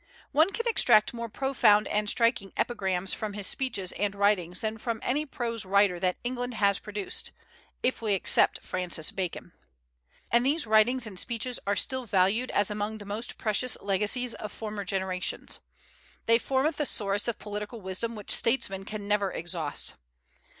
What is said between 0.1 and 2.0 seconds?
One can extract more profound